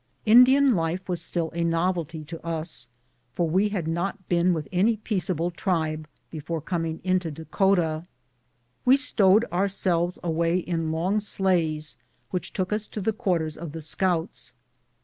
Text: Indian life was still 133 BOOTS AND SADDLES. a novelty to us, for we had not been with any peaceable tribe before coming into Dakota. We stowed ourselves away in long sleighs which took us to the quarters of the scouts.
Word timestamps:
Indian 0.25 0.75
life 0.75 1.07
was 1.07 1.21
still 1.21 1.49
133 1.49 1.61
BOOTS 1.61 1.61
AND 1.61 1.75
SADDLES. 1.77 1.85
a 1.85 1.85
novelty 1.85 2.25
to 2.25 2.47
us, 2.59 2.89
for 3.35 3.47
we 3.47 3.69
had 3.69 3.87
not 3.87 4.27
been 4.27 4.51
with 4.51 4.67
any 4.71 4.97
peaceable 4.97 5.51
tribe 5.51 6.07
before 6.31 6.59
coming 6.59 7.01
into 7.03 7.29
Dakota. 7.29 8.07
We 8.83 8.97
stowed 8.97 9.45
ourselves 9.51 10.17
away 10.23 10.57
in 10.57 10.91
long 10.91 11.19
sleighs 11.19 11.97
which 12.31 12.51
took 12.51 12.73
us 12.73 12.87
to 12.87 12.99
the 12.99 13.13
quarters 13.13 13.55
of 13.55 13.73
the 13.73 13.81
scouts. 13.83 14.55